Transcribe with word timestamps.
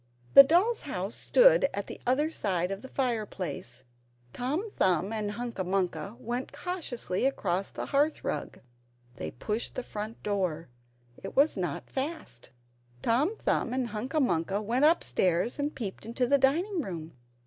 The 0.33 0.41
doll's 0.41 0.81
house 0.81 1.13
stood 1.13 1.67
at 1.75 1.85
the 1.85 2.01
other 2.07 2.31
side 2.31 2.71
of 2.71 2.81
the 2.81 2.87
fire 2.87 3.27
place. 3.27 3.83
Tom 4.33 4.67
Thumb 4.71 5.13
and 5.13 5.33
Hunca 5.33 5.63
Munca 5.63 6.17
went 6.19 6.51
cautiously 6.51 7.27
across 7.27 7.69
the 7.69 7.85
hearthrug. 7.85 8.61
They 9.17 9.29
pushed 9.29 9.75
the 9.75 9.83
front 9.83 10.23
door 10.23 10.69
it 11.21 11.35
was 11.35 11.55
not 11.55 11.91
fast. 11.91 12.49
Tom 13.03 13.35
Thumb 13.45 13.73
and 13.73 13.89
Hunca 13.89 14.19
Munca 14.19 14.59
went 14.59 14.85
upstairs 14.85 15.59
and 15.59 15.75
peeped 15.75 16.03
into 16.03 16.25
the 16.25 16.39
dining 16.39 16.81
room. 16.81 17.13